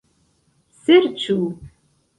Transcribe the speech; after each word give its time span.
serĉu 0.79 1.39